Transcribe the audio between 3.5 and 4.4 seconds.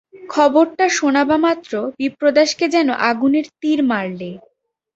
তীর মারলে।